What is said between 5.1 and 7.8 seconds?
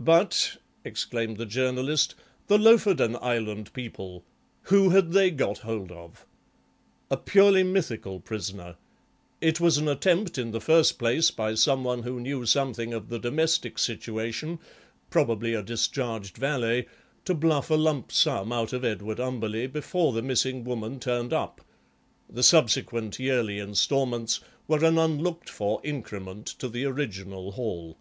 they got hold of?" "A purely